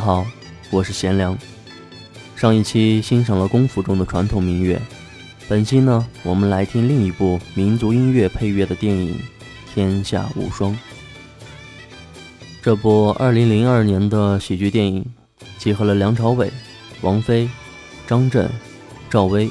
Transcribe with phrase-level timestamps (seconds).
[0.00, 0.26] 好，
[0.70, 1.36] 我是贤良。
[2.34, 4.80] 上一期欣赏了功夫中的传统民乐，
[5.46, 9.12] 本期呢，我们来听另一部民族音乐配乐的电影
[9.74, 10.72] 《天下无双》。
[12.62, 15.04] 这部2002年的喜剧电影，
[15.58, 16.50] 集合了梁朝伟、
[17.02, 17.46] 王菲、
[18.06, 18.50] 张震、
[19.10, 19.50] 赵薇，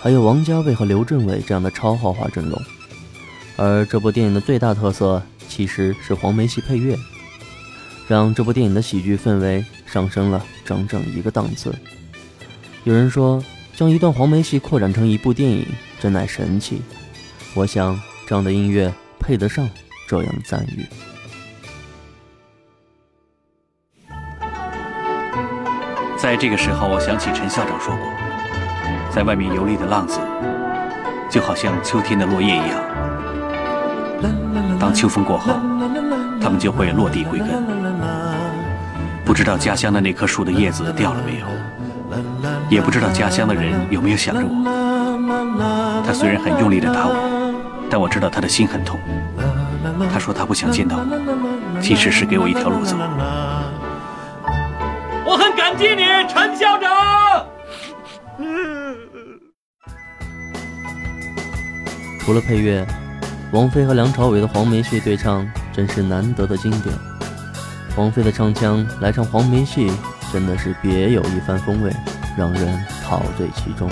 [0.00, 2.58] 还有王家卫和刘镇伟这样的超豪华阵容。
[3.56, 6.96] 而这部电影的最大特色，其实是黄梅戏配乐。
[8.08, 11.74] 让这部电影的喜剧氛围上升了整整一个档次。
[12.84, 13.42] 有人说，
[13.74, 15.66] 将一段黄梅戏扩展成一部电影，
[15.98, 16.80] 真乃神奇。
[17.54, 19.68] 我想，这样的音乐配得上
[20.06, 20.86] 这样的赞誉。
[26.16, 28.04] 在这个时候，我想起陈校长说过，
[29.10, 30.20] 在外面游历的浪子，
[31.30, 32.78] 就好像秋天的落叶一样，
[34.78, 35.54] 当秋风过后，
[36.40, 37.79] 他们就会落地归根。
[39.30, 41.46] 不知道家乡的那棵树的叶子掉了没有，
[42.68, 46.02] 也不知道家乡的人有没有想着我。
[46.04, 47.54] 他虽然很用力的打我，
[47.88, 48.98] 但我知道他的心很痛。
[50.12, 52.96] 他说他不想见到我，其实是给我一条路走。
[55.24, 57.46] 我很感激你，陈校长。
[62.18, 62.84] 除了配乐，
[63.52, 66.92] 王菲和梁朝伟的黄梅戏对唱真是难得的经典。
[67.96, 69.90] 王菲的唱腔来唱黄梅戏，
[70.32, 71.92] 真的是别有一番风味，
[72.36, 73.88] 让人陶醉其中。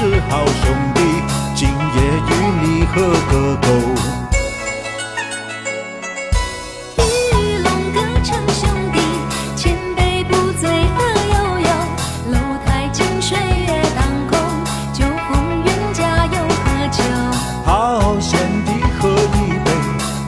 [0.00, 1.00] 是好兄弟，
[1.56, 1.74] 今夜
[2.28, 2.30] 与
[2.62, 3.66] 你喝个够。
[7.02, 9.00] 玉龙歌唱兄弟，
[9.56, 11.02] 千杯不醉喝
[11.34, 11.68] 悠悠。
[12.30, 14.38] 楼台尽水月当空，
[14.92, 17.02] 酒逢冤家又何求？
[17.64, 18.70] 好贤弟
[19.00, 19.72] 喝一杯，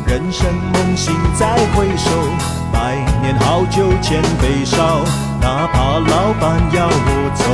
[0.04, 2.10] 人生梦醒再回首。
[2.72, 5.04] 百年好酒千杯少，
[5.40, 7.44] 哪怕老板要我走。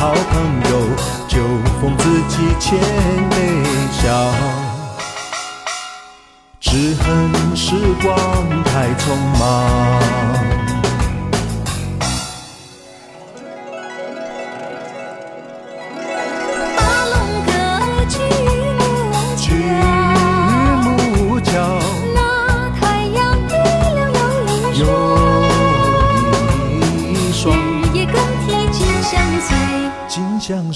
[0.00, 0.80] 好朋友，
[1.28, 1.36] 酒
[1.78, 2.80] 逢知己千
[3.28, 3.36] 杯
[3.90, 4.32] 少。
[6.58, 10.69] 只恨时光太匆忙。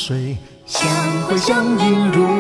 [0.07, 0.87] 水，相
[1.23, 2.34] 会相映入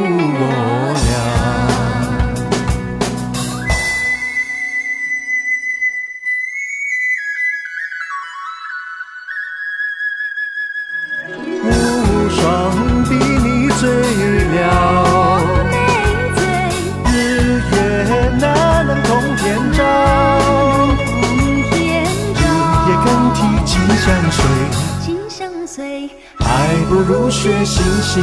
[26.39, 28.23] 还不如学星星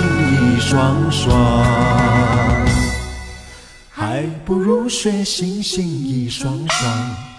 [0.55, 1.65] 一双双，
[3.89, 7.30] 还不如学星星一双双。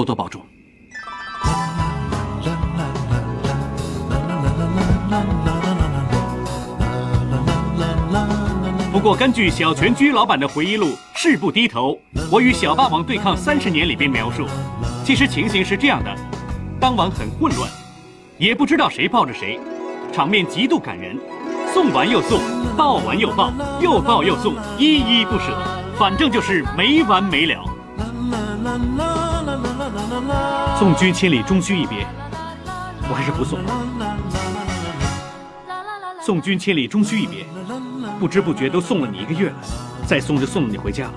[0.00, 0.40] 多多保重。
[8.90, 11.98] 不过，根据小泉居老板的回忆录《誓不低头：
[12.30, 14.46] 我与小霸王对抗三十年》里边描述，
[15.04, 16.14] 其实情形是这样的：
[16.80, 17.70] 当晚很混乱，
[18.38, 19.60] 也不知道谁抱着谁，
[20.12, 21.18] 场面极度感人。
[21.74, 22.40] 送完又送，
[22.76, 25.56] 抱完又抱，又抱又送，依依不舍，
[25.98, 27.62] 反正就是没完没了。
[27.96, 29.39] 啦啦啦啦
[30.78, 32.06] 送君千里终须一别，
[33.08, 33.72] 我还是不送了。
[36.22, 37.46] 送君千里终须一别，
[38.18, 39.56] 不知不觉都送了你一个月了，
[40.06, 41.14] 再送就送了你回家了。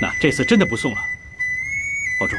[0.00, 0.98] 那这次真的不送了，
[2.20, 2.36] 保重。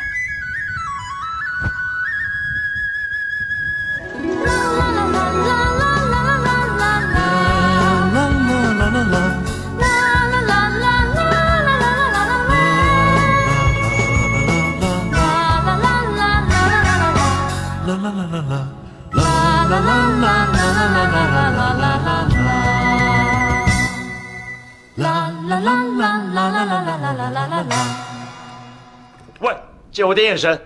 [29.40, 29.56] 喂，
[29.92, 30.60] 借我点眼神。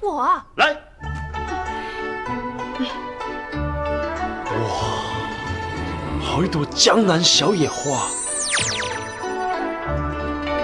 [0.00, 0.76] 我啊，来。
[4.52, 4.66] 哇，
[6.20, 8.08] 好一朵江南小野花。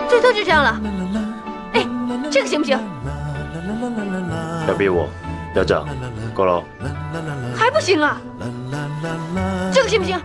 [0.08, 0.80] 最多就这样了。
[1.72, 1.86] 哎，
[2.30, 2.78] 这个行不行？
[4.66, 5.08] 要逼我，
[5.54, 5.86] 要这样，
[6.34, 6.62] 够了。
[7.56, 8.20] 还不行啊？
[9.72, 10.20] 这个行不行？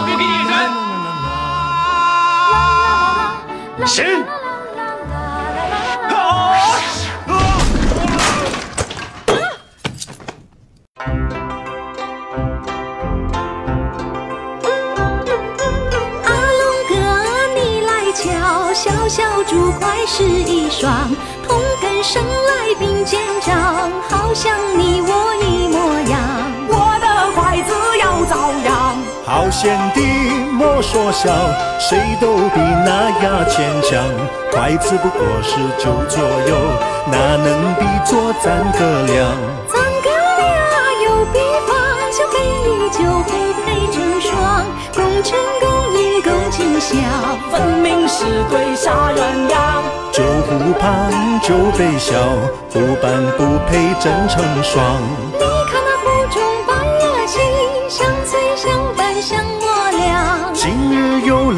[0.00, 0.46] 我给你眼
[3.88, 4.37] 神。
[29.58, 30.00] 好贤弟
[30.52, 31.34] 莫说笑，
[31.80, 34.04] 谁都比那牙签强。
[34.52, 36.56] 筷子不过是九左右，
[37.10, 39.26] 哪能比作咱哥俩？
[39.66, 40.46] 咱哥俩
[41.02, 41.74] 有比方，
[42.12, 43.30] 小杯里酒壶
[43.66, 44.64] 配成双，
[44.94, 46.94] 共成共饮共尽孝，
[47.50, 49.82] 分明是对杀鸳鸯。
[50.12, 51.10] 酒壶旁
[51.42, 52.14] 酒杯小，
[52.72, 55.02] 不般不配真成双。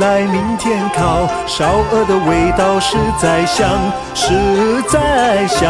[0.00, 3.69] 来明天烤，烧鹅的味道实在香，
[4.14, 5.69] 实在香。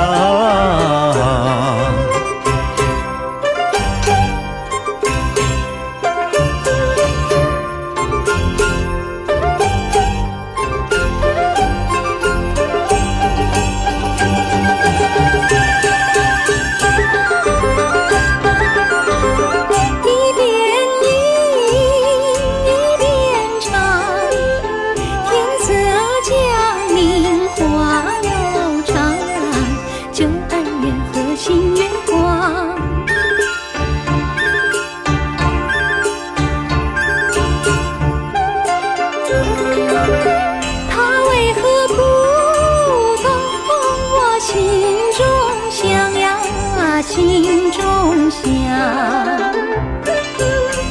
[48.01, 48.41] 心中想？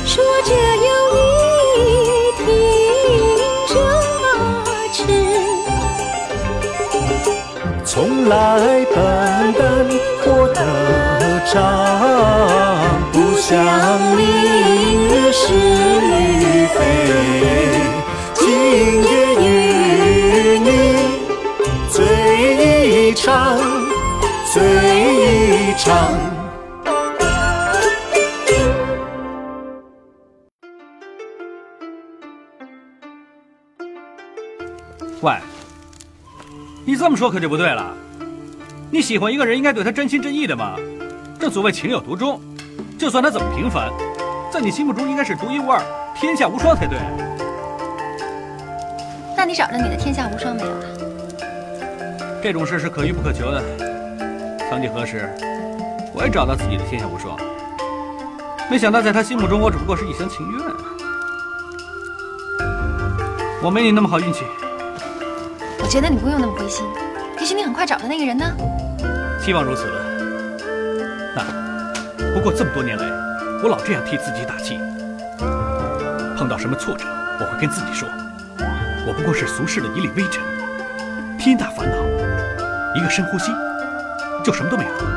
[0.05, 1.87] 说这有一
[2.37, 2.43] 听
[3.67, 3.71] 这
[4.93, 4.97] 痴，
[7.83, 8.35] 从来
[8.93, 8.97] 笨
[9.53, 9.59] 笨
[10.21, 10.23] 活
[10.53, 10.59] 得
[11.45, 11.57] 长，
[13.11, 13.49] 不想
[14.15, 14.19] 明
[15.07, 16.77] 日是与非。
[18.35, 18.39] 今
[19.03, 19.47] 夜与
[20.59, 20.67] 你
[21.89, 21.95] 醉
[23.09, 23.57] 一场，
[24.53, 24.61] 醉
[25.15, 26.28] 一场。
[35.21, 35.33] 喂，
[36.85, 37.93] 你这么说可就不对了。
[38.89, 40.75] 你喜欢一个人，应该对他真心真意的嘛。
[41.37, 42.39] 正所谓情有独钟，
[42.97, 43.91] 就算他怎么平凡，
[44.49, 45.81] 在你心目中应该是独一无二、
[46.15, 46.97] 天下无双才对。
[49.35, 50.79] 那你找着你的天下无双没有啊？
[52.41, 53.61] 这种事是可遇不可求的。
[54.69, 55.29] 曾几何时，
[56.13, 57.37] 我也找到自己的天下无双，
[58.71, 60.59] 没想到在他心目中，我只不过是一厢情愿。
[63.61, 64.45] 我没你那么好运气。
[65.89, 66.85] 我觉得你不用那么灰心，
[67.39, 68.45] 也许你很快找到那个人呢。
[69.41, 69.87] 希望如此。
[71.35, 71.43] 那
[72.31, 73.07] 不过这么多年来，
[73.63, 74.79] 我老这样替自己打气。
[76.37, 77.05] 碰到什么挫折，
[77.39, 78.07] 我会跟自己说，
[79.07, 80.43] 我不过是俗世的一粒微尘，
[81.39, 81.97] 天大烦恼，
[82.95, 83.51] 一个深呼吸，
[84.43, 85.15] 就什么都没有了。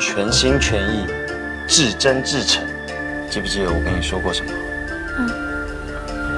[0.00, 1.06] 全心全意，
[1.78, 2.66] 至真至诚，
[3.30, 4.50] 记不记得我跟你说过什么？
[5.16, 5.30] 嗯，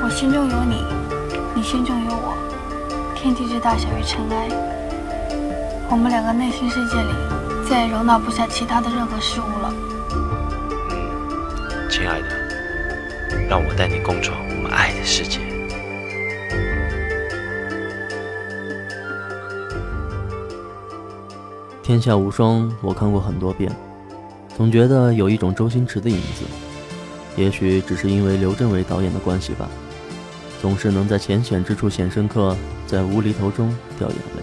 [0.02, 0.85] 我心中有你，
[1.54, 2.37] 你心中有我，
[3.16, 4.49] 天地之大小于尘埃。
[5.88, 7.09] 我们两个内心世界里
[7.66, 9.75] 再也容纳不下其他的任何事物了。
[10.90, 12.28] 嗯，亲爱的，
[13.49, 15.40] 让我带你共闯我们爱的世界。
[21.82, 23.75] 天下无双，我看过很多遍，
[24.61, 26.45] 总觉得有一种周星驰的影子。
[27.35, 29.67] 也许只是因为刘镇伟导演的关系吧，
[30.61, 32.55] 总是能在浅显之处显深刻，
[32.87, 34.43] 在无厘头中掉眼泪。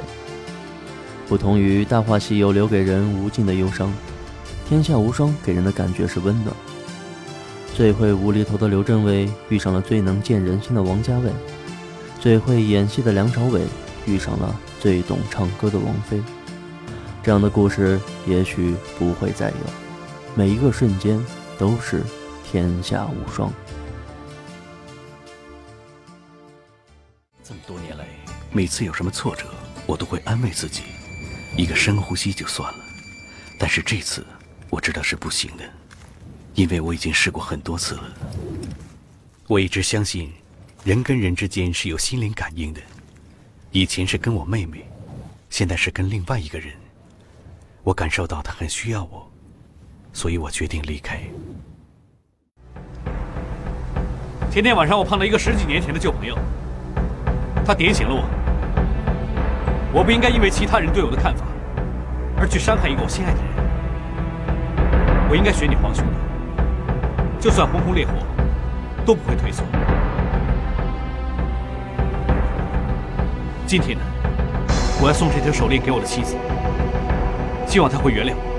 [1.27, 3.89] 不同于《大话西游》留给人无尽的忧伤，
[4.67, 6.47] 《天下无双》给人的感觉是温暖。
[7.75, 11.29] 最会无厘头的刘镇伟遇上了最能见人心的王家卫，
[12.19, 13.61] 最会演戏的梁朝伟
[14.07, 16.19] 遇上了最懂唱歌的王菲。
[17.21, 19.86] 这样的故事也许不会再有，
[20.37, 21.19] 每一个瞬间
[21.57, 22.03] 都是
[22.45, 23.51] 天下无双。
[27.43, 28.05] 这么多年来，
[28.51, 29.51] 每次有什么挫折，
[29.87, 30.83] 我都会安慰自己，
[31.57, 32.79] 一个深呼吸就算了。
[33.57, 34.23] 但是这次，
[34.69, 35.67] 我知道是不行的，
[36.53, 38.13] 因为我已经试过很多次了。
[39.47, 40.31] 我一直相信，
[40.83, 42.81] 人跟人之间是有心灵感应的。
[43.71, 44.87] 以前是跟我妹妹，
[45.49, 46.75] 现在是跟另外一个人。
[47.81, 49.27] 我感受到他很需要我，
[50.17, 51.19] 所以我决定离开。
[54.49, 56.35] 前天晚上我碰到一个十几年前的旧朋友，
[57.63, 58.27] 他点醒了我。
[59.93, 61.45] 我不应该因为其他人对我的看法，
[62.35, 63.47] 而去伤害一个我心爱的人。
[65.29, 66.03] 我应该选你皇兄，
[67.39, 68.13] 就算轰轰烈火，
[69.05, 69.63] 都不会退缩。
[73.67, 74.03] 今天呢，
[74.99, 76.35] 我要送这条手链给我的妻子。
[77.67, 78.56] 希望他会原谅我，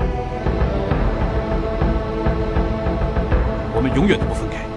[3.78, 4.67] 我们永远都不分开。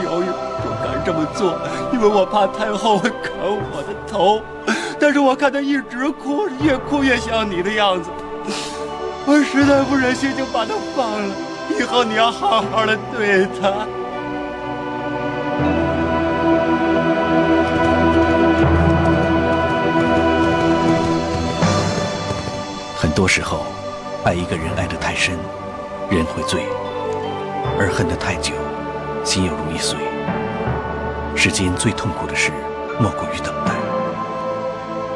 [0.00, 1.58] 不敢这么做
[1.92, 4.40] 因为我怕太后会砍我的头，
[4.98, 8.10] 但是我看她一直哭，越哭越像你的样子，
[9.26, 11.34] 我实在不忍心就把她放了。
[11.78, 13.86] 以后你要好好的对她。
[22.96, 23.66] 很多时候，
[24.24, 25.36] 爱一个人爱得太深，
[26.08, 26.60] 人会醉；
[27.78, 28.54] 而恨得太久，
[29.24, 29.98] 心又容易碎。
[31.34, 32.52] 世间最痛苦的事，
[33.00, 33.72] 莫过于等待。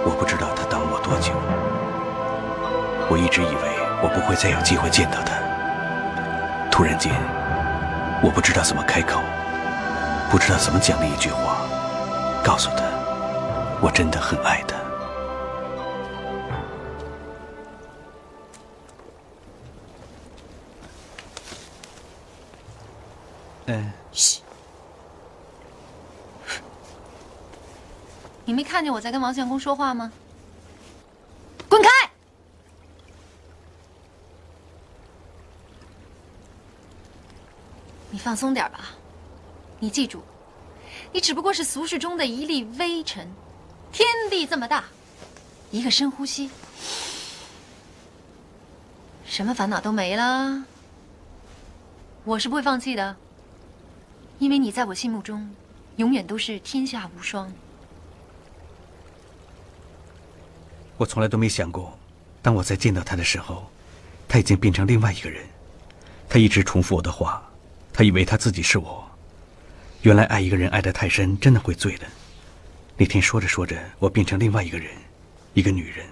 [0.04, 1.32] 我不知道他等我多久。
[3.08, 3.62] 我一直以为
[4.02, 5.34] 我不会再有机会见到他。
[6.70, 7.12] 突然间，
[8.22, 9.20] 我不知道怎么开口，
[10.30, 11.56] 不知道怎么讲的一句话，
[12.44, 12.84] 告诉他，
[13.80, 14.75] 我真的很爱他。
[28.76, 30.12] 看见我在跟王相公说话吗？
[31.66, 31.88] 滚开！
[38.10, 38.90] 你放松点吧。
[39.78, 40.22] 你记住，
[41.10, 43.26] 你只不过是俗世中的一粒微尘。
[43.92, 44.84] 天地这么大，
[45.70, 46.50] 一个深呼吸，
[49.24, 50.62] 什么烦恼都没了。
[52.24, 53.16] 我是不会放弃的，
[54.38, 55.50] 因为你在我心目中，
[55.96, 57.50] 永远都是天下无双。
[60.96, 61.98] 我从来都没想过，
[62.40, 63.70] 当我再见到他的时候，
[64.26, 65.44] 他已经变成另外一个人。
[66.28, 67.42] 他一直重复我的话，
[67.92, 69.04] 他以为他自己是我。
[70.02, 72.06] 原来爱一个人爱得太深，真的会醉的。
[72.96, 74.90] 那天说着说着，我变成另外一个人，
[75.54, 76.06] 一个女人。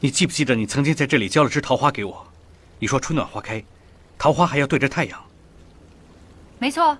[0.00, 2.26] 你记不记得你曾经在这里浇了枝桃花给我？
[2.78, 3.64] 你说春暖花开，
[4.18, 5.24] 桃花还要对着太阳。
[6.58, 6.96] 没错，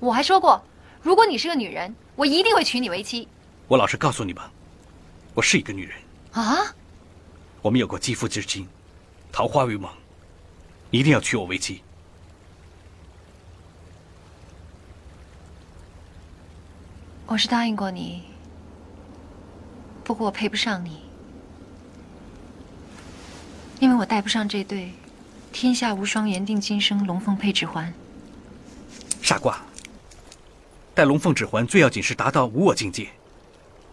[0.00, 0.64] 我还说过，
[1.02, 1.94] 如果你是个女人。
[2.16, 3.26] 我一定会娶你为妻。
[3.68, 4.50] 我老实告诉你吧，
[5.34, 5.98] 我是一个女人。
[6.32, 6.74] 啊！
[7.62, 8.68] 我们有过肌肤之亲，
[9.32, 9.90] 桃花为盟，
[10.90, 11.82] 你一定要娶我为妻。
[17.26, 18.22] 我是答应过你，
[20.04, 21.00] 不过我配不上你，
[23.80, 24.92] 因为我戴不上这对
[25.52, 27.92] “天下无双，缘定今生”龙凤配指环。
[29.22, 29.58] 傻瓜，
[30.94, 33.08] 戴龙凤指环最要紧是达到无我境界。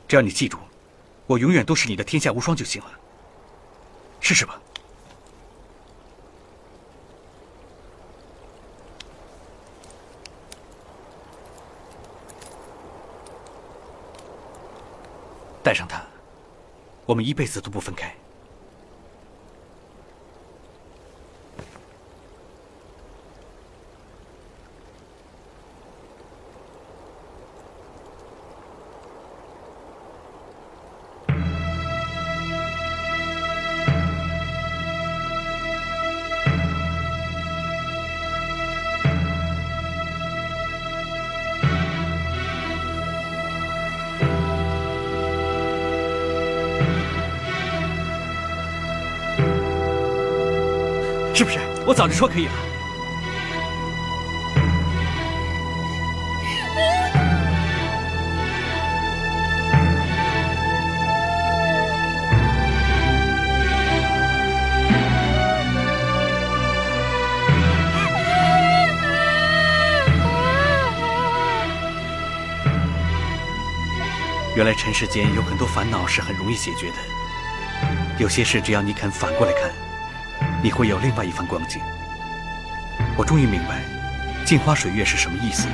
[0.08, 0.58] 只要你记住，
[1.26, 2.92] 我永远都是你的天下无双就行了。
[4.20, 4.62] 试试吧。
[15.64, 16.04] 带上它，
[17.06, 18.14] 我们一辈子都不分开。
[51.42, 51.58] 是不是？
[51.88, 52.54] 我早就说可以了。
[74.56, 76.98] 原来尘世间有很多烦恼是很容易解决的，
[78.20, 79.91] 有些事只要你肯反过来看。
[80.64, 81.82] 你会有另外一番光景。
[83.18, 83.82] 我终于明白，
[84.46, 85.68] 镜花水月是什么意思。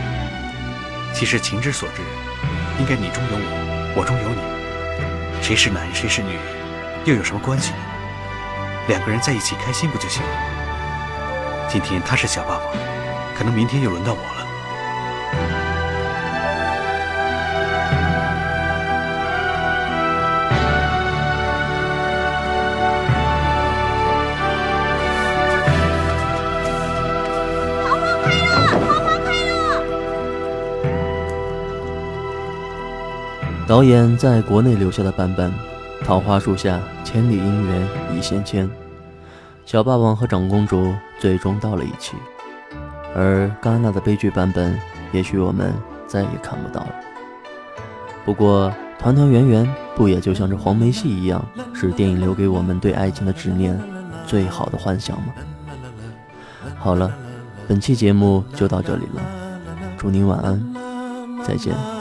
[1.14, 2.02] 其实情之所至，
[2.80, 5.44] 应该你中有我，我中有你。
[5.44, 6.38] 谁是男，谁是女，
[7.06, 7.78] 又有什么关系呢？
[8.88, 10.30] 两个人在一起开心不就行了？
[11.70, 12.64] 今天他是小霸王，
[13.38, 14.47] 可能明天又轮到我了。
[33.68, 35.52] 导演在国内留下的版本，
[36.06, 38.66] 《桃花树下，千里姻缘一线牵》，
[39.66, 42.16] 小霸王和长公主最终到了一起。
[43.14, 44.80] 而戛纳的悲剧版本，
[45.12, 45.74] 也许我们
[46.08, 46.96] 再也看不到了。
[48.24, 53.78] 不过，团团圆圆不也就像这黄梅戏一样，是电影留给我们对爱情的执念
[54.26, 55.34] 最好的幻想吗？
[56.78, 57.12] 好了，
[57.68, 59.22] 本期节目就到这里了，
[59.98, 60.74] 祝您晚安，
[61.46, 61.97] 再见。